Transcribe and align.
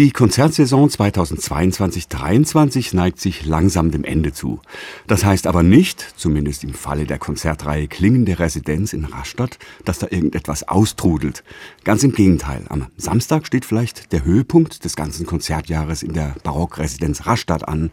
Die 0.00 0.12
Konzertsaison 0.12 0.88
2022-23 0.88 2.96
neigt 2.96 3.20
sich 3.20 3.44
langsam 3.44 3.90
dem 3.90 4.02
Ende 4.02 4.32
zu. 4.32 4.62
Das 5.06 5.26
heißt 5.26 5.46
aber 5.46 5.62
nicht, 5.62 6.14
zumindest 6.16 6.64
im 6.64 6.72
Falle 6.72 7.04
der 7.04 7.18
Konzertreihe 7.18 7.86
Klingende 7.86 8.38
Residenz 8.38 8.94
in 8.94 9.04
Rastatt, 9.04 9.58
dass 9.84 9.98
da 9.98 10.06
irgendetwas 10.08 10.66
austrudelt. 10.66 11.44
Ganz 11.84 12.02
im 12.02 12.12
Gegenteil. 12.12 12.64
Am 12.70 12.86
Samstag 12.96 13.46
steht 13.46 13.66
vielleicht 13.66 14.10
der 14.12 14.24
Höhepunkt 14.24 14.86
des 14.86 14.96
ganzen 14.96 15.26
Konzertjahres 15.26 16.02
in 16.02 16.14
der 16.14 16.34
Barockresidenz 16.44 17.26
Rastatt 17.26 17.68
an. 17.68 17.90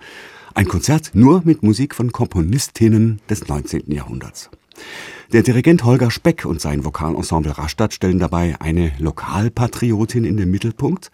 Ein 0.56 0.70
Konzert 0.70 1.12
nur 1.14 1.42
mit 1.44 1.62
Musik 1.62 1.94
von 1.94 2.14
Komponistinnen 2.14 3.20
des 3.30 3.50
19. 3.50 3.92
Jahrhunderts. 3.92 4.50
Der 5.34 5.44
Dirigent 5.44 5.84
Holger 5.84 6.10
Speck 6.10 6.46
und 6.46 6.62
sein 6.62 6.86
Vokalensemble 6.86 7.58
Rastatt 7.58 7.94
stellen 7.94 8.20
dabei 8.20 8.56
eine 8.60 8.94
Lokalpatriotin 8.98 10.24
in 10.24 10.38
den 10.38 10.50
Mittelpunkt, 10.50 11.12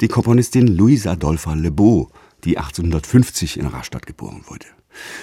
die 0.00 0.08
Komponistin 0.08 0.68
Louise 0.68 1.10
Adolpha 1.10 1.54
Lebeau, 1.54 2.10
die 2.44 2.58
1850 2.58 3.58
in 3.58 3.66
Rastatt 3.66 4.06
geboren 4.06 4.42
wurde. 4.46 4.66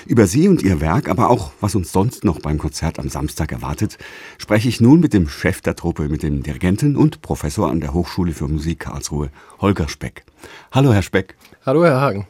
Über 0.06 0.28
sie 0.28 0.48
und 0.48 0.62
ihr 0.62 0.82
Werk, 0.82 1.10
aber 1.10 1.30
auch 1.30 1.52
was 1.62 1.76
uns 1.76 1.92
sonst 1.92 2.24
noch 2.24 2.40
beim 2.40 2.58
Konzert 2.58 3.00
am 3.00 3.10
Samstag 3.10 3.52
erwartet, 3.52 3.98
spreche 4.38 4.70
ich 4.70 4.82
nun 4.82 5.00
mit 5.00 5.14
dem 5.14 5.28
Chef 5.28 5.62
der 5.62 5.76
Truppe, 5.76 6.10
mit 6.10 6.24
dem 6.24 6.44
Dirigenten 6.44 6.96
und 6.96 7.22
Professor 7.22 7.70
an 7.70 7.80
der 7.80 7.94
Hochschule 7.94 8.34
für 8.34 8.48
Musik 8.48 8.80
Karlsruhe, 8.80 9.30
Holger 9.60 9.88
Speck. 9.88 10.26
Hallo, 10.72 10.94
Herr 10.94 11.02
Speck. 11.02 11.36
Hallo, 11.66 11.86
Herr 11.86 12.02
Hagen. 12.02 12.28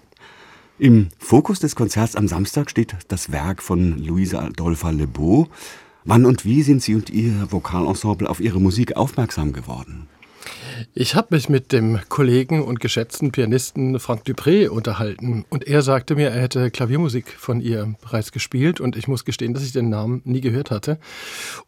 Im 0.83 1.07
Fokus 1.17 1.61
des 1.61 1.77
Konzerts 1.77 2.17
am 2.17 2.27
Samstag 2.27 2.69
steht 2.69 2.97
das 3.07 3.31
Werk 3.31 3.63
von 3.63 4.03
Louise 4.03 4.37
Adolpha 4.37 4.89
Lebeau. 4.89 5.47
Wann 6.03 6.25
und 6.25 6.43
wie 6.43 6.61
sind 6.61 6.81
Sie 6.81 6.93
und 6.93 7.09
Ihr 7.09 7.47
Vokalensemble 7.49 8.29
auf 8.29 8.41
Ihre 8.41 8.59
Musik 8.59 8.97
aufmerksam 8.97 9.53
geworden? 9.53 10.09
Ich 10.93 11.15
habe 11.15 11.29
mich 11.31 11.49
mit 11.49 11.71
dem 11.71 11.99
Kollegen 12.09 12.61
und 12.63 12.79
geschätzten 12.79 13.31
Pianisten 13.31 13.99
Frank 13.99 14.23
Dupré 14.25 14.67
unterhalten 14.67 15.45
und 15.49 15.65
er 15.67 15.81
sagte 15.81 16.15
mir, 16.15 16.29
er 16.29 16.41
hätte 16.41 16.71
Klaviermusik 16.71 17.29
von 17.29 17.61
ihr 17.61 17.95
bereits 18.01 18.31
gespielt 18.31 18.79
und 18.79 18.95
ich 18.95 19.07
muss 19.07 19.25
gestehen, 19.25 19.53
dass 19.53 19.63
ich 19.63 19.71
den 19.71 19.89
Namen 19.89 20.21
nie 20.25 20.41
gehört 20.41 20.71
hatte 20.71 20.99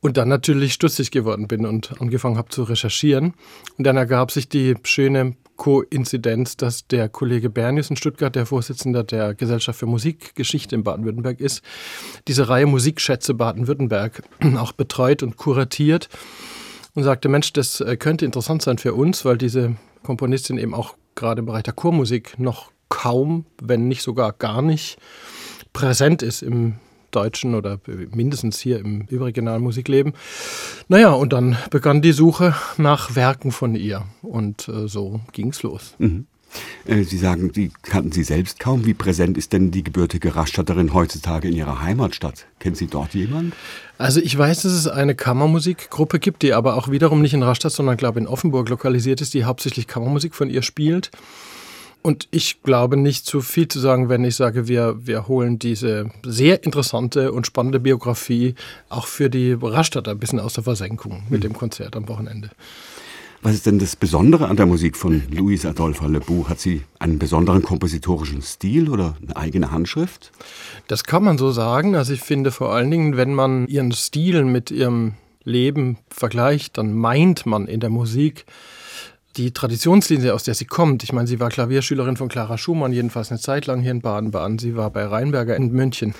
und 0.02 0.18
dann 0.18 0.30
natürlich 0.30 0.74
stutzig 0.74 1.12
geworden 1.12 1.48
bin 1.48 1.66
und 1.66 2.02
angefangen 2.02 2.38
habe 2.38 2.50
zu 2.50 2.64
recherchieren 2.64 3.34
und 3.78 3.86
dann 3.86 3.98
ergab 3.98 4.32
sich 4.32 4.50
die 4.50 4.76
schöne 4.84 5.36
Koinzidenz, 5.56 6.58
dass 6.58 6.88
der 6.88 7.10
Kollege 7.10 7.50
Bernius 7.50 7.90
in 7.90 7.96
Stuttgart, 7.96 8.36
der 8.36 8.46
Vorsitzender 8.46 9.04
der 9.04 9.34
Gesellschaft 9.34 9.80
für 9.80 9.86
Musikgeschichte 9.86 10.76
in 10.76 10.84
Baden-Württemberg 10.84 11.40
ist, 11.40 11.62
diese 12.28 12.50
Reihe 12.50 12.66
Musikschätze 12.66 13.34
Baden-Württemberg 13.34 14.24
auch 14.58 14.74
betreut 14.74 15.24
und 15.24 15.38
kuratiert 15.38 16.10
und 16.96 17.04
sagte, 17.04 17.30
Mensch, 17.30 17.54
das 17.54 17.82
äh, 17.82 17.98
könnte 17.98 18.26
interessant 18.26 18.62
sein 18.62 18.78
für 18.78 18.94
uns, 18.94 19.24
weil 19.26 19.38
diese 19.38 19.76
Komponistin 20.04 20.58
eben 20.58 20.74
auch 20.74 20.96
gerade 21.14 21.40
im 21.40 21.46
Bereich 21.46 21.64
der 21.64 21.74
Chormusik 21.74 22.40
noch 22.40 22.72
kaum, 22.90 23.46
wenn 23.62 23.88
nicht 23.88 24.02
sogar 24.02 24.34
gar 24.34 24.62
nicht 24.62 24.98
präsent 25.74 26.24
ist 26.24 26.42
im 26.42 26.76
deutschen 27.12 27.56
oder 27.56 27.80
mindestens 28.14 28.60
hier 28.60 28.80
im 28.80 29.02
überregionalen 29.10 29.64
Musikleben. 29.64 30.14
Naja, 30.88 31.12
und 31.12 31.32
dann 31.34 31.58
begann 31.70 32.02
die 32.02 32.12
Suche 32.12 32.56
nach 32.78 33.16
Werken 33.16 33.52
von 33.52 33.76
ihr 33.76 34.04
und 34.22 34.68
äh, 34.68 34.88
so 34.88 35.22
es 35.38 35.64
los. 35.64 35.96
Mhm. 35.98 36.28
Äh, 36.86 37.04
Sie 37.04 37.18
sagen, 37.18 37.52
die 37.52 37.72
kannten 37.84 38.12
Sie 38.12 38.24
selbst 38.24 38.60
kaum. 38.60 38.86
Wie 38.86 38.94
präsent 38.94 39.38
ist 39.38 39.54
denn 39.54 39.72
die 39.72 39.84
gebürtige 39.84 40.36
Rastatterin 40.36 40.94
heutzutage 40.94 41.48
in 41.48 41.56
Ihrer 41.56 41.82
Heimatstadt? 41.82 42.46
Kennen 42.60 42.76
Sie 42.76 42.88
dort 42.88 43.14
jemanden? 43.14 43.54
Also 43.98 44.20
ich 44.20 44.38
weiß, 44.38 44.64
dass 44.64 44.74
es 44.74 44.88
eine 44.88 45.16
Kammermusikgruppe 45.16 46.20
gibt, 46.20 46.42
die 46.42 46.54
aber 46.54 46.76
auch 46.76 46.90
wiederum 46.90 47.22
nicht 47.22 47.34
in 47.34 47.44
Rastatt, 47.44 47.72
sondern 47.72 47.98
glaube 47.98 48.20
in 48.20 48.28
Offenburg 48.28 48.70
lokalisiert 48.70 49.22
ist, 49.22 49.34
die 49.34 49.46
hauptsächlich 49.46 49.88
Kammermusik 49.88 50.36
von 50.36 50.50
ihr 50.50 50.62
spielt. 50.62 51.12
Und 52.06 52.28
ich 52.30 52.62
glaube 52.62 52.98
nicht 52.98 53.26
zu 53.26 53.42
viel 53.42 53.68
zu 53.68 53.80
sagen, 53.80 54.10
wenn 54.10 54.24
ich 54.26 54.36
sage, 54.36 54.68
wir, 54.68 54.96
wir 55.08 55.28
holen 55.28 55.58
diese 55.58 56.12
sehr 56.24 56.64
interessante 56.64 57.32
und 57.32 57.48
spannende 57.48 57.80
Biografie 57.80 58.54
auch 58.90 59.08
für 59.08 59.28
die 59.28 59.54
Rastatter 59.60 60.12
ein 60.12 60.20
bisschen 60.20 60.40
aus 60.40 60.54
der 60.54 60.66
Versenkung 60.66 61.24
mit 61.30 61.40
mhm. 61.40 61.48
dem 61.48 61.54
Konzert 61.54 61.96
am 61.96 62.08
Wochenende. 62.08 62.52
Was 63.42 63.54
ist 63.54 63.66
denn 63.66 63.80
das 63.80 63.96
Besondere 63.96 64.48
an 64.48 64.58
der 64.58 64.66
Musik 64.66 64.98
von 64.98 65.22
Louise 65.30 65.70
Adolpha 65.70 66.08
Lebu? 66.08 66.48
Hat 66.48 66.60
sie 66.60 66.84
einen 67.00 67.20
besonderen 67.20 67.62
kompositorischen 67.62 68.42
Stil 68.42 68.90
oder 68.90 69.16
eine 69.22 69.36
eigene 69.36 69.72
Handschrift? 69.72 70.32
Das 70.88 71.04
kann 71.04 71.24
man 71.24 71.38
so 71.38 71.52
sagen. 71.52 71.96
Also 71.96 72.14
ich 72.14 72.22
finde 72.22 72.52
vor 72.52 72.74
allen 72.74 72.90
Dingen, 72.90 73.18
wenn 73.18 73.34
man 73.34 73.68
ihren 73.68 73.92
Stil 73.92 74.46
mit 74.46 74.72
ihrem 74.72 75.14
Leben 75.44 76.00
vergleicht, 76.10 76.78
dann 76.78 76.94
meint 76.94 77.46
man 77.46 77.68
in 77.68 77.80
der 77.80 77.92
Musik 77.92 78.46
die 79.38 79.52
Traditionslinie, 79.52 80.34
aus 80.34 80.44
der 80.44 80.54
sie 80.54 80.66
kommt, 80.66 81.04
ich 81.04 81.12
meine, 81.12 81.28
sie 81.28 81.40
war 81.40 81.50
Klavierschülerin 81.50 82.18
von 82.18 82.30
Clara 82.30 82.58
Schumann, 82.58 82.94
jedenfalls 82.94 83.32
eine 83.32 83.40
Zeit 83.40 83.66
lang 83.66 83.82
hier 83.82 83.92
in 83.92 84.02
Baden-Baden. 84.02 84.60
Sie 84.60 84.76
war 84.76 84.90
bei 84.90 85.06
Rheinberger 85.06 85.56
in 85.56 85.72
München 85.72 86.16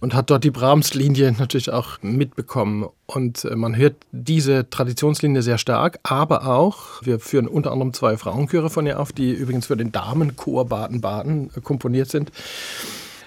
und 0.00 0.14
hat 0.14 0.30
dort 0.30 0.44
die 0.44 0.50
Brahms-Linie 0.50 1.34
natürlich 1.38 1.70
auch 1.70 2.00
mitbekommen. 2.02 2.88
Und 3.06 3.44
äh, 3.44 3.56
man 3.56 3.76
hört 3.76 3.96
diese 4.12 4.70
Traditionslinie 4.70 5.42
sehr 5.42 5.58
stark, 5.58 5.98
aber 6.02 6.46
auch, 6.46 7.02
wir 7.02 7.18
führen 7.18 7.48
unter 7.48 7.72
anderem 7.72 7.92
zwei 7.92 8.16
Frauenchöre 8.16 8.70
von 8.70 8.86
ihr 8.86 9.00
auf, 9.00 9.12
die 9.12 9.32
übrigens 9.32 9.66
für 9.66 9.76
den 9.76 9.92
Damenchor 9.92 10.66
Baden-Baden 10.66 11.50
äh, 11.56 11.60
komponiert 11.60 12.10
sind 12.10 12.30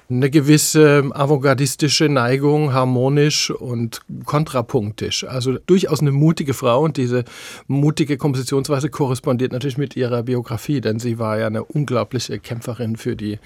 eine 0.10 0.30
gewisse 0.30 1.10
avantgardistische 1.12 2.10
Neigung, 2.10 2.74
harmonisch 2.74 3.50
und 3.50 4.02
kontrapunktisch. 4.26 5.24
Also 5.24 5.58
durchaus 5.66 6.02
eine 6.02 6.12
mutige 6.12 6.54
Frau 6.54 6.82
und 6.84 6.98
diese 6.98 7.26
mutige 7.68 8.18
Kompositionsweise 8.18 8.90
korrespondiert 8.90 9.52
natürlich 9.52 9.78
mit 9.78 9.96
ihrer 9.96 10.24
Biografie, 10.24 10.82
denn 10.82 11.00
sie 11.00 11.18
war 11.18 11.40
ja 11.40 11.48
eine 11.48 11.64
unglaubliche 11.64 12.40
Kämpferin 12.40 12.96
für 12.96 13.16
die 13.16 13.40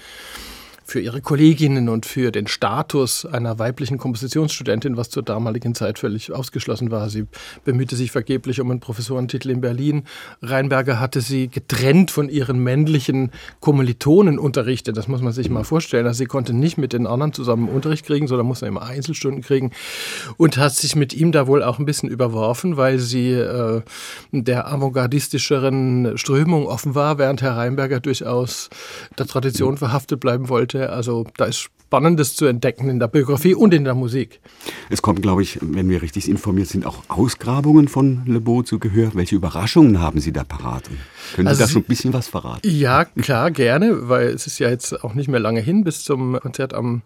für 0.90 1.00
ihre 1.00 1.20
Kolleginnen 1.20 1.88
und 1.88 2.04
für 2.04 2.32
den 2.32 2.48
Status 2.48 3.24
einer 3.24 3.60
weiblichen 3.60 3.96
Kompositionsstudentin, 3.96 4.96
was 4.96 5.08
zur 5.08 5.22
damaligen 5.22 5.76
Zeit 5.76 6.00
völlig 6.00 6.32
ausgeschlossen 6.32 6.90
war. 6.90 7.08
Sie 7.08 7.26
bemühte 7.64 7.94
sich 7.94 8.10
vergeblich 8.10 8.60
um 8.60 8.72
einen 8.72 8.80
Professorentitel 8.80 9.50
in 9.50 9.60
Berlin. 9.60 10.02
Rheinberger 10.42 10.98
hatte 10.98 11.20
sie 11.20 11.46
getrennt 11.46 12.10
von 12.10 12.28
ihren 12.28 12.58
männlichen 12.58 13.30
Kommilitonen 13.60 14.40
unterrichtet. 14.40 14.96
Das 14.96 15.06
muss 15.06 15.22
man 15.22 15.32
sich 15.32 15.48
mal 15.48 15.62
vorstellen. 15.62 16.06
Also 16.06 16.18
sie 16.18 16.26
konnte 16.26 16.52
nicht 16.52 16.76
mit 16.76 16.92
den 16.92 17.06
anderen 17.06 17.32
zusammen 17.32 17.68
Unterricht 17.68 18.04
kriegen, 18.04 18.26
sondern 18.26 18.48
musste 18.48 18.66
immer 18.66 18.82
Einzelstunden 18.82 19.42
kriegen 19.42 19.70
und 20.38 20.56
hat 20.56 20.74
sich 20.74 20.96
mit 20.96 21.14
ihm 21.14 21.30
da 21.30 21.46
wohl 21.46 21.62
auch 21.62 21.78
ein 21.78 21.86
bisschen 21.86 22.08
überworfen, 22.08 22.76
weil 22.76 22.98
sie 22.98 23.30
äh, 23.30 23.82
der 24.32 24.66
avantgardistischeren 24.66 26.18
Strömung 26.18 26.66
offen 26.66 26.96
war, 26.96 27.18
während 27.18 27.42
Herr 27.42 27.56
Rheinberger 27.56 28.00
durchaus 28.00 28.70
der 29.16 29.26
Tradition 29.26 29.76
verhaftet 29.76 30.18
bleiben 30.18 30.48
wollte 30.48 30.79
also 30.88 31.26
da 31.36 31.44
ist 31.44 31.70
Spannendes 31.90 32.36
zu 32.36 32.46
entdecken 32.46 32.88
in 32.88 33.00
der 33.00 33.08
Biografie 33.08 33.52
und 33.52 33.74
in 33.74 33.82
der 33.82 33.96
Musik. 33.96 34.38
Es 34.90 35.02
kommen, 35.02 35.20
glaube 35.20 35.42
ich, 35.42 35.58
wenn 35.60 35.88
wir 35.88 36.02
richtig 36.02 36.28
informiert 36.28 36.68
sind, 36.68 36.86
auch 36.86 37.02
Ausgrabungen 37.08 37.88
von 37.88 38.22
Le 38.26 38.40
Beau 38.40 38.62
zu 38.62 38.78
Gehör. 38.78 39.10
Welche 39.14 39.34
Überraschungen 39.34 39.98
haben 39.98 40.20
Sie 40.20 40.32
da 40.32 40.44
parat? 40.44 40.84
Können 41.34 41.48
also 41.48 41.58
Sie 41.58 41.64
da 41.64 41.68
schon 41.68 41.82
ein 41.82 41.86
bisschen 41.86 42.12
was 42.12 42.28
verraten? 42.28 42.60
Ja, 42.62 43.06
klar, 43.06 43.50
gerne, 43.50 44.08
weil 44.08 44.28
es 44.28 44.46
ist 44.46 44.60
ja 44.60 44.70
jetzt 44.70 45.02
auch 45.02 45.14
nicht 45.14 45.28
mehr 45.28 45.40
lange 45.40 45.58
hin 45.58 45.82
bis 45.82 46.04
zum 46.04 46.38
Konzert 46.38 46.74
am 46.74 47.02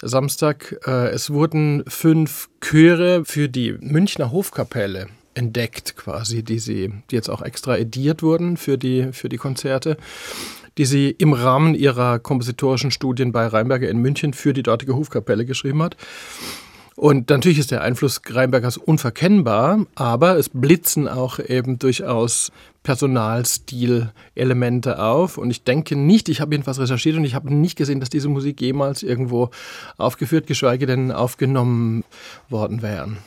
Samstag. 0.00 0.78
Äh, 0.86 1.08
es 1.08 1.30
wurden 1.30 1.82
fünf 1.88 2.48
Chöre 2.60 3.24
für 3.24 3.48
die 3.48 3.72
Münchner 3.80 4.30
Hofkapelle 4.30 5.08
entdeckt 5.34 5.96
quasi, 5.96 6.44
die 6.44 6.60
sie, 6.60 6.92
die 7.10 7.16
jetzt 7.16 7.28
auch 7.28 7.42
extra 7.42 7.76
ediert 7.76 8.22
wurden 8.22 8.56
für 8.56 8.78
die, 8.78 9.08
für 9.12 9.28
die 9.28 9.36
Konzerte 9.36 9.96
die 10.78 10.86
sie 10.86 11.10
im 11.10 11.34
Rahmen 11.34 11.74
ihrer 11.74 12.18
kompositorischen 12.18 12.90
Studien 12.90 13.32
bei 13.32 13.46
Rheinberger 13.46 13.88
in 13.88 13.98
München 13.98 14.32
für 14.32 14.54
die 14.54 14.62
dortige 14.62 14.96
Hofkapelle 14.96 15.44
geschrieben 15.44 15.82
hat. 15.82 15.98
Und 16.94 17.28
natürlich 17.30 17.58
ist 17.60 17.70
der 17.70 17.82
Einfluss 17.82 18.20
Rheinbergers 18.28 18.76
unverkennbar, 18.76 19.86
aber 19.94 20.36
es 20.36 20.48
blitzen 20.48 21.06
auch 21.06 21.38
eben 21.38 21.78
durchaus 21.78 22.50
Personalstil-Elemente 22.82 25.00
auf. 25.00 25.38
Und 25.38 25.52
ich 25.52 25.62
denke 25.62 25.94
nicht, 25.94 26.28
ich 26.28 26.40
habe 26.40 26.54
jedenfalls 26.54 26.80
recherchiert 26.80 27.16
und 27.16 27.22
ich 27.24 27.36
habe 27.36 27.54
nicht 27.54 27.76
gesehen, 27.76 28.00
dass 28.00 28.08
diese 28.08 28.28
Musik 28.28 28.60
jemals 28.60 29.04
irgendwo 29.04 29.50
aufgeführt, 29.96 30.48
geschweige 30.48 30.86
denn 30.86 31.12
aufgenommen 31.12 32.02
worden 32.48 32.82
wären. 32.82 33.18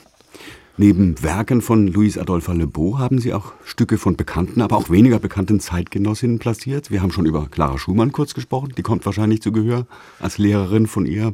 Neben 0.78 1.22
Werken 1.22 1.62
von 1.62 1.88
Louise 1.88 2.20
Adolphe 2.20 2.54
Lebeau 2.54 2.98
haben 2.98 3.20
Sie 3.20 3.34
auch 3.34 3.54
Stücke 3.66 3.98
von 3.98 4.16
bekannten, 4.16 4.62
aber 4.62 4.78
auch 4.78 4.90
weniger 4.90 5.20
bekannten 5.20 5.60
Zeitgenossinnen 5.60 6.40
platziert. 6.40 6.90
Wir 6.90 7.02
haben 7.02 7.12
schon 7.12 7.26
über 7.26 7.48
Clara 7.52 7.78
Schumann 7.78 8.14
kurz 8.14 8.34
gesprochen, 8.34 8.74
die 8.78 8.82
kommt 8.82 9.06
wahrscheinlich 9.06 9.42
zu 9.42 9.52
Gehör 9.52 9.86
als 10.20 10.38
Lehrerin 10.38 10.88
von 10.88 11.06
ihr. 11.06 11.34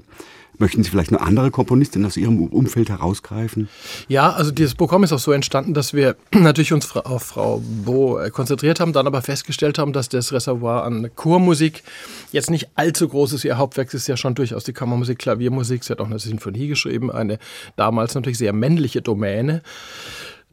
Möchten 0.59 0.83
Sie 0.83 0.89
vielleicht 0.89 1.11
eine 1.11 1.21
andere 1.21 1.51
Komponistin 1.51 2.03
aus 2.05 2.17
Ihrem 2.17 2.47
Umfeld 2.47 2.89
herausgreifen? 2.89 3.69
Ja, 4.07 4.31
also 4.31 4.49
dieses 4.49 4.73
Programm 4.73 5.03
ist 5.03 5.13
auch 5.13 5.19
so 5.19 5.31
entstanden, 5.31 5.75
dass 5.75 5.93
wir 5.93 6.15
natürlich 6.31 6.73
uns 6.73 6.95
auf 6.95 7.23
Frau 7.23 7.61
Bo 7.85 8.17
äh, 8.17 8.31
konzentriert 8.31 8.79
haben, 8.79 8.91
dann 8.91 9.05
aber 9.05 9.21
festgestellt 9.21 9.77
haben, 9.77 9.93
dass 9.93 10.09
das 10.09 10.33
Reservoir 10.33 10.83
an 10.83 11.11
Chormusik 11.15 11.83
jetzt 12.31 12.49
nicht 12.49 12.69
allzu 12.73 13.07
groß 13.07 13.33
ist. 13.33 13.45
Ihr 13.45 13.57
Hauptwerk 13.57 13.93
ist 13.93 14.07
ja 14.07 14.17
schon 14.17 14.33
durchaus 14.33 14.63
die 14.63 14.73
Kammermusik, 14.73 15.19
Klaviermusik. 15.19 15.83
Sie 15.83 15.91
hat 15.91 16.01
auch 16.01 16.07
eine 16.07 16.19
Sinfonie 16.19 16.67
geschrieben, 16.67 17.11
eine 17.11 17.37
damals 17.75 18.15
natürlich 18.15 18.39
sehr 18.39 18.53
männliche 18.53 19.03
Domäne. 19.03 19.61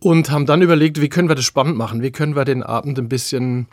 Und 0.00 0.30
haben 0.30 0.44
dann 0.44 0.60
überlegt, 0.60 1.00
wie 1.00 1.08
können 1.08 1.28
wir 1.28 1.34
das 1.34 1.46
spannend 1.46 1.78
machen? 1.78 2.02
Wie 2.02 2.10
können 2.10 2.36
wir 2.36 2.44
den 2.44 2.62
Abend 2.62 2.98
ein 2.98 3.08
bisschen 3.08 3.68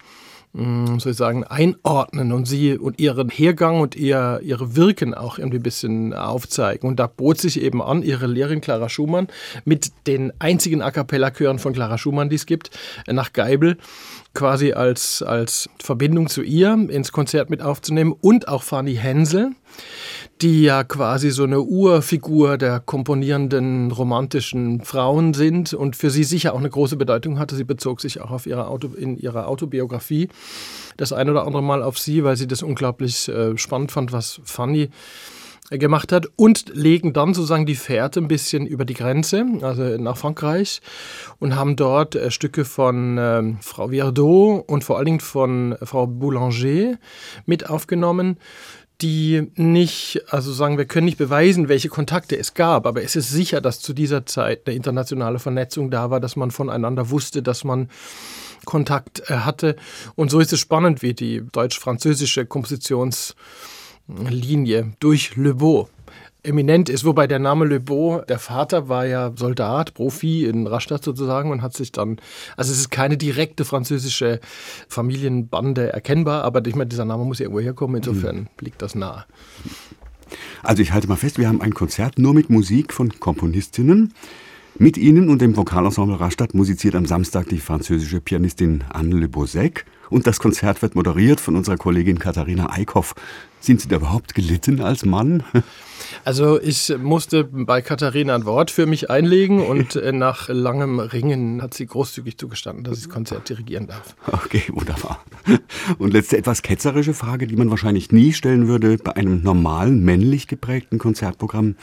mm, 0.54 1.00
soll 1.00 1.12
ich 1.12 1.18
sagen, 1.18 1.44
einordnen 1.44 2.32
und 2.32 2.46
sie 2.46 2.78
und 2.78 3.00
ihren 3.00 3.30
Hergang 3.30 3.80
und 3.80 3.96
ihr, 3.96 4.40
ihre 4.44 4.76
Wirken 4.76 5.14
auch 5.14 5.38
irgendwie 5.38 5.58
ein 5.58 5.64
bisschen 5.64 6.14
aufzeigen. 6.14 6.88
Und 6.88 7.00
da 7.00 7.08
bot 7.08 7.40
sich 7.40 7.62
eben 7.62 7.82
an, 7.82 8.04
ihre 8.04 8.28
Lehrerin 8.28 8.62
Clara 8.62 8.90
Schumann 8.90 9.28
mit 9.66 9.92
den 10.08 10.34
einzigen 10.40 10.82
A 10.82 10.92
Cappella-Chören 10.92 11.60
von 11.60 11.74
Clara 11.74 11.98
Schumann, 11.98 12.30
die 12.30 12.36
es 12.36 12.46
gibt, 12.46 12.72
nach 13.08 13.34
Geibel 13.34 13.78
quasi 14.34 14.72
als, 14.74 15.22
als 15.22 15.70
Verbindung 15.80 16.30
zu 16.30 16.42
ihr 16.42 16.74
ins 16.90 17.12
Konzert 17.12 17.50
mit 17.50 17.62
aufzunehmen 17.62 18.14
und 18.22 18.48
auch 18.48 18.64
Fanny 18.64 18.96
Hensel, 18.96 19.52
die 20.42 20.64
ja 20.64 20.84
quasi 20.84 21.30
so 21.30 21.44
eine 21.44 21.62
Urfigur 21.62 22.58
der 22.58 22.80
komponierenden 22.80 23.92
romantischen 23.92 24.84
Frauen 24.84 25.34
sind 25.34 25.74
und 25.74 25.96
für 25.96 26.10
sie 26.10 26.24
sicher 26.24 26.54
auch 26.54 26.60
eine 26.60 26.70
große 26.70 26.98
Bedeutung 26.98 27.38
hatte. 27.38 27.56
Sie 27.56 27.64
bezog 27.64 28.02
sich 28.02 28.22
auch 28.22 28.32
auf 28.32 28.48
ihre 28.48 28.68
Auto, 28.68 28.90
in 28.96 29.18
ihrer 29.18 29.48
Autobiografie 29.48 30.30
das 30.98 31.14
ein 31.14 31.30
oder 31.30 31.46
andere 31.46 31.64
Mal 31.64 31.84
auf 31.84 32.00
sie, 32.00 32.24
weil 32.24 32.38
sie 32.38 32.48
das 32.48 32.64
unglaublich 32.64 33.28
äh, 33.28 33.58
spannend 33.58 33.92
fand, 33.92 34.12
was 34.12 34.42
Fanny 34.44 34.90
gemacht 35.78 36.12
hat 36.12 36.28
und 36.36 36.76
legen 36.76 37.14
dann 37.14 37.34
sozusagen 37.34 37.66
die 37.66 37.76
Fährte 37.76 38.20
ein 38.20 38.28
bisschen 38.28 38.66
über 38.66 38.84
die 38.84 38.94
Grenze, 38.94 39.46
also 39.62 39.84
nach 39.98 40.18
Frankreich 40.18 40.82
und 41.40 41.56
haben 41.56 41.76
dort 41.78 42.16
äh, 42.16 42.30
Stücke 42.30 42.66
von 42.66 43.18
äh, 43.18 43.44
Frau 43.62 43.90
Viardot 43.90 44.68
und 44.68 44.84
vor 44.84 44.98
allen 44.98 45.06
Dingen 45.06 45.20
von 45.22 45.78
Frau 45.82 46.08
Boulanger 46.08 46.98
mit 47.46 47.70
aufgenommen 47.70 48.38
die 49.02 49.52
nicht, 49.56 50.24
also 50.30 50.54
sagen 50.54 50.78
wir 50.78 50.86
können 50.86 51.06
nicht 51.06 51.18
beweisen, 51.18 51.70
welche 51.70 51.90
Kontakte 51.90 52.38
es 52.38 52.54
gab, 52.54 52.86
aber 52.86 53.04
es 53.04 53.16
ist 53.16 53.30
sicher, 53.30 53.62
dass 53.62 53.80
zu 53.80 53.94
dieser 53.94 54.26
Zeit 54.26 54.68
eine 54.68 54.76
internationale 54.76 55.40
Vernetzung 55.40 55.92
da 55.92 56.10
war, 56.10 56.20
dass 56.20 56.36
man 56.36 56.52
voneinander 56.52 57.10
wusste, 57.10 57.42
dass 57.42 57.64
man 57.64 57.90
Kontakt 58.66 59.24
äh, 59.28 59.38
hatte. 59.38 59.76
Und 60.16 60.30
so 60.30 60.40
ist 60.40 60.54
es 60.54 60.60
spannend, 60.60 61.02
wie 61.02 61.14
die 61.14 61.42
deutsch-französische 61.52 62.44
Kompositions- 62.44 63.34
Linie 64.08 64.94
durch 65.00 65.36
Le 65.36 65.56
Beau 65.56 65.90
eminent 66.44 66.90
ist, 66.90 67.06
wobei 67.06 67.28
der 67.28 67.40
Name 67.40 67.66
Le 67.66 67.80
Beau, 67.80 68.22
der 68.22 68.40
Vater 68.40 68.90
war 68.90 69.06
ja 69.06 69.32
Soldat, 69.36 69.94
Profi 69.94 70.46
in 70.46 70.68
Rastatt 70.68 71.04
sozusagen 71.04 71.52
und 71.52 71.62
hat 71.62 71.74
sich 71.74 71.92
dann, 71.92 72.18
also 72.58 72.72
es 72.72 72.80
ist 72.80 72.90
keine 72.90 73.18
direkte 73.18 73.66
französische 73.66 74.40
Familienbande 74.88 75.94
erkennbar, 75.94 76.44
aber 76.44 76.66
ich 76.66 76.76
meine, 76.76 76.88
dieser 76.88 77.06
Name 77.06 77.26
muss 77.26 77.40
ja 77.40 77.44
irgendwo 77.44 77.62
herkommen, 77.62 77.98
insofern 77.98 78.36
mhm. 78.36 78.48
liegt 78.60 78.82
das 78.82 78.96
nahe. 78.96 79.26
Also 80.64 80.82
ich 80.82 80.94
halte 80.94 81.08
mal 81.08 81.16
fest, 81.16 81.38
wir 81.38 81.48
haben 81.48 81.62
ein 81.62 81.74
Konzert 81.74 82.18
nur 82.18 82.34
mit 82.34 82.50
Musik 82.50 82.94
von 82.94 83.20
Komponistinnen. 83.20 84.14
Mit 84.78 84.98
ihnen 84.98 85.30
und 85.30 85.42
dem 85.42 85.56
Vokalensemble 85.58 86.20
Rastatt 86.20 86.54
musiziert 86.54 86.96
am 86.96 87.06
Samstag 87.06 87.50
die 87.50 87.60
französische 87.60 88.22
Pianistin 88.22 88.84
Anne 88.90 89.16
Le 89.16 89.28
Beausec 89.28 89.86
und 90.10 90.28
das 90.28 90.40
Konzert 90.40 90.82
wird 90.82 90.96
moderiert 90.96 91.40
von 91.40 91.56
unserer 91.56 91.78
Kollegin 91.78 92.20
Katharina 92.20 92.70
Eickhoff. 92.72 93.16
Sind 93.60 93.80
Sie 93.80 93.88
da 93.88 93.98
überhaupt 93.98 94.34
gelitten 94.34 94.82
als 94.82 95.06
Mann? 95.06 95.44
Also 96.26 96.60
ich 96.60 96.94
musste 97.02 97.46
bei 97.46 97.82
Katharina 97.82 98.36
ein 98.36 98.44
Wort 98.44 98.70
für 98.70 98.86
mich 98.86 99.10
einlegen 99.10 99.62
und 99.62 99.96
äh, 99.96 100.12
nach 100.12 100.50
langem 100.50 101.00
Ringen 101.00 101.62
hat 101.62 101.74
sie 101.74 101.86
großzügig 101.86 102.38
zugestanden, 102.38 102.84
dass 102.84 102.98
ich 102.98 103.06
das 103.06 103.14
Konzert 103.14 103.48
dirigieren 103.48 103.88
darf. 103.88 104.16
Okay, 104.28 104.64
wunderbar. 104.70 105.24
Und 106.00 106.12
letzte 106.12 106.38
etwas 106.38 106.64
ketzerische 106.64 107.14
Frage, 107.14 107.48
die 107.48 107.56
man 107.56 107.70
wahrscheinlich 107.70 108.12
nie 108.12 108.34
stellen 108.34 108.68
würde 108.68 108.98
bei 108.98 109.16
einem 109.16 109.42
normalen 109.42 110.04
männlich 110.04 110.48
geprägten 110.48 110.98
Konzertprogramm. 110.98 111.76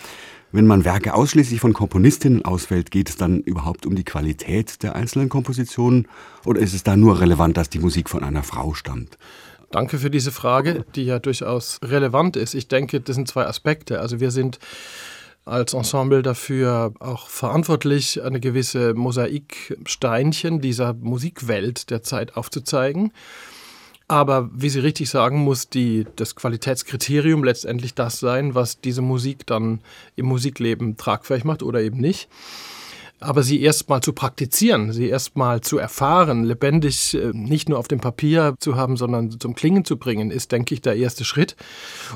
Wenn 0.50 0.66
man 0.66 0.86
Werke 0.86 1.12
ausschließlich 1.12 1.60
von 1.60 1.74
Komponistinnen 1.74 2.44
auswählt, 2.44 2.90
geht 2.90 3.10
es 3.10 3.16
dann 3.16 3.40
überhaupt 3.40 3.84
um 3.84 3.94
die 3.94 4.04
Qualität 4.04 4.82
der 4.82 4.96
einzelnen 4.96 5.28
Kompositionen 5.28 6.08
oder 6.46 6.60
ist 6.60 6.72
es 6.72 6.82
da 6.82 6.96
nur 6.96 7.20
relevant, 7.20 7.58
dass 7.58 7.68
die 7.68 7.78
Musik 7.78 8.08
von 8.08 8.24
einer 8.24 8.42
Frau 8.42 8.72
stammt? 8.72 9.18
Danke 9.70 9.98
für 9.98 10.08
diese 10.08 10.32
Frage, 10.32 10.86
die 10.94 11.04
ja 11.04 11.18
durchaus 11.18 11.78
relevant 11.82 12.36
ist. 12.36 12.54
Ich 12.54 12.68
denke, 12.68 13.02
das 13.02 13.16
sind 13.16 13.28
zwei 13.28 13.46
Aspekte. 13.46 14.00
Also 14.00 14.20
wir 14.20 14.30
sind 14.30 14.58
als 15.44 15.74
Ensemble 15.74 16.22
dafür 16.22 16.94
auch 16.98 17.28
verantwortlich, 17.28 18.22
eine 18.22 18.40
gewisse 18.40 18.94
Mosaiksteinchen 18.94 20.62
dieser 20.62 20.94
Musikwelt 20.94 21.90
der 21.90 22.02
Zeit 22.02 22.36
aufzuzeigen. 22.36 23.12
Aber 24.10 24.49
wie 24.55 24.70
Sie 24.70 24.81
richtig 24.81 25.10
sagen, 25.10 25.40
muss 25.40 25.69
die, 25.69 26.06
das 26.16 26.34
Qualitätskriterium 26.34 27.44
letztendlich 27.44 27.94
das 27.94 28.19
sein, 28.19 28.55
was 28.55 28.81
diese 28.81 29.02
Musik 29.02 29.46
dann 29.46 29.81
im 30.16 30.25
Musikleben 30.26 30.96
tragfähig 30.96 31.44
macht 31.44 31.62
oder 31.62 31.82
eben 31.82 31.99
nicht. 31.99 32.28
Aber 33.20 33.42
sie 33.42 33.60
erstmal 33.60 34.00
zu 34.00 34.12
praktizieren, 34.12 34.92
sie 34.92 35.08
erstmal 35.08 35.60
zu 35.60 35.78
erfahren, 35.78 36.44
lebendig 36.44 37.14
äh, 37.14 37.32
nicht 37.32 37.68
nur 37.68 37.78
auf 37.78 37.88
dem 37.88 38.00
Papier 38.00 38.54
zu 38.60 38.76
haben, 38.76 38.96
sondern 38.96 39.40
zum 39.40 39.54
Klingen 39.54 39.84
zu 39.84 39.96
bringen, 39.96 40.30
ist, 40.30 40.52
denke 40.52 40.74
ich, 40.74 40.82
der 40.82 40.96
erste 40.96 41.24
Schritt, 41.24 41.56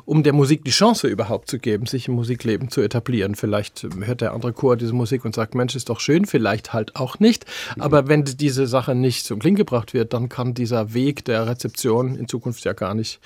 um 0.04 0.22
der 0.22 0.32
Musik 0.32 0.64
die 0.64 0.70
Chance 0.70 1.08
überhaupt 1.08 1.50
zu 1.50 1.58
geben, 1.58 1.86
sich 1.86 2.08
im 2.08 2.14
Musikleben 2.14 2.70
zu 2.70 2.80
etablieren. 2.80 3.34
Vielleicht 3.34 3.86
hört 4.04 4.20
der 4.20 4.32
andere 4.32 4.52
Chor 4.52 4.76
diese 4.76 4.92
Musik 4.92 5.24
und 5.24 5.34
sagt, 5.34 5.54
Mensch, 5.54 5.74
ist 5.74 5.88
doch 5.88 6.00
schön, 6.00 6.24
vielleicht 6.24 6.72
halt 6.72 6.94
auch 6.96 7.18
nicht. 7.18 7.46
Aber 7.78 8.08
wenn 8.08 8.24
diese 8.24 8.66
Sache 8.66 8.94
nicht 8.94 9.26
zum 9.26 9.40
Klingen 9.40 9.56
gebracht 9.56 9.94
wird, 9.94 10.12
dann 10.12 10.28
kann 10.28 10.54
dieser 10.54 10.94
Weg 10.94 11.24
der 11.24 11.46
Rezeption 11.46 12.14
in 12.14 12.28
Zukunft 12.28 12.64
ja 12.64 12.72
gar 12.72 12.94
nicht 12.94 13.20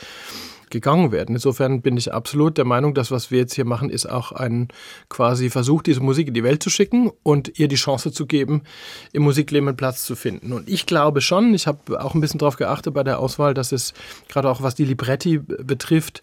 gegangen 0.77 1.11
werden. 1.13 1.35
Insofern 1.35 1.81
bin 1.81 1.97
ich 1.97 2.13
absolut 2.13 2.59
der 2.59 2.67
Meinung, 2.67 2.95
dass 2.95 3.11
was 3.11 3.31
wir 3.31 3.39
jetzt 3.39 3.55
hier 3.55 3.65
machen, 3.65 3.89
ist 3.89 4.07
auch 4.07 4.33
ein 4.33 4.69
quasi 5.09 5.49
Versuch, 5.49 5.83
diese 5.83 6.01
Musik 6.01 6.29
in 6.29 6.35
die 6.35 6.45
Welt 6.45 6.63
zu 6.63 6.71
schicken 6.71 7.11
und 7.23 7.59
ihr 7.59 7.69
die 7.69 7.77
Chance 7.77 8.13
zu 8.13 8.27
geben, 8.27 8.63
im 9.13 9.23
Musikleben 9.23 9.75
Platz 9.77 10.05
zu 10.05 10.15
finden. 10.17 10.53
Und 10.53 10.69
ich 10.69 10.87
glaube 10.87 11.21
schon, 11.21 11.55
ich 11.55 11.67
habe 11.67 12.03
auch 12.05 12.15
ein 12.15 12.21
bisschen 12.21 12.39
darauf 12.39 12.57
geachtet 12.57 12.95
bei 12.95 13.03
der 13.03 13.19
Auswahl, 13.19 13.55
dass 13.55 13.73
es 13.73 13.95
gerade 14.29 14.51
auch 14.51 14.63
was 14.63 14.75
die 14.75 14.85
Libretti 14.85 15.39
betrifft, 15.39 16.23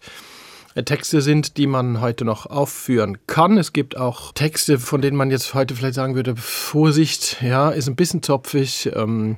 äh, 0.74 0.82
Texte 0.82 1.20
sind, 1.20 1.56
die 1.56 1.66
man 1.66 2.00
heute 2.00 2.24
noch 2.24 2.46
aufführen 2.46 3.18
kann. 3.26 3.58
Es 3.58 3.72
gibt 3.72 3.96
auch 3.96 4.32
Texte, 4.32 4.78
von 4.78 5.00
denen 5.00 5.16
man 5.16 5.30
jetzt 5.30 5.54
heute 5.54 5.74
vielleicht 5.74 5.94
sagen 5.94 6.14
würde, 6.14 6.36
Vorsicht, 6.36 7.42
ja, 7.42 7.70
ist 7.70 7.88
ein 7.88 7.96
bisschen 7.96 8.22
zopfig, 8.22 8.90
ähm, 8.94 9.36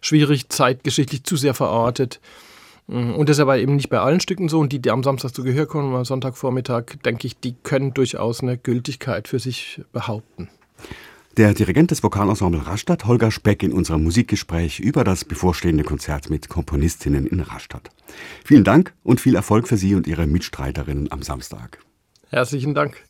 schwierig, 0.00 0.48
zeitgeschichtlich 0.48 1.24
zu 1.24 1.36
sehr 1.36 1.54
verortet. 1.54 2.20
Mhm. 2.86 3.14
Und 3.14 3.28
das 3.28 3.36
ist 3.36 3.40
aber 3.40 3.58
eben 3.58 3.76
nicht 3.76 3.88
bei 3.88 3.98
allen 3.98 4.20
Stücken 4.20 4.48
so. 4.48 4.60
Und 4.60 4.72
die, 4.72 4.80
die 4.80 4.90
am 4.90 5.02
Samstag 5.02 5.34
zu 5.34 5.42
Gehör 5.42 5.66
kommen, 5.66 5.94
am 5.94 6.04
Sonntagvormittag, 6.04 6.96
denke 7.04 7.26
ich, 7.26 7.38
die 7.38 7.54
können 7.62 7.94
durchaus 7.94 8.42
eine 8.42 8.58
Gültigkeit 8.58 9.28
für 9.28 9.38
sich 9.38 9.80
behaupten. 9.92 10.48
Der 11.38 11.54
Dirigent 11.54 11.90
des 11.90 12.02
Vokalensemble 12.02 12.66
Rastatt, 12.66 13.06
Holger 13.06 13.30
Speck, 13.30 13.62
in 13.62 13.72
unserem 13.72 14.02
Musikgespräch 14.02 14.80
über 14.80 15.02
das 15.02 15.24
bevorstehende 15.24 15.82
Konzert 15.82 16.28
mit 16.28 16.50
Komponistinnen 16.50 17.26
in 17.26 17.40
Rastatt. 17.40 17.88
Vielen 18.44 18.64
Dank 18.64 18.92
und 19.02 19.18
viel 19.18 19.34
Erfolg 19.34 19.66
für 19.66 19.78
Sie 19.78 19.94
und 19.94 20.06
Ihre 20.06 20.26
Mitstreiterinnen 20.26 21.10
am 21.10 21.22
Samstag. 21.22 21.78
Herzlichen 22.28 22.74
Dank. 22.74 23.00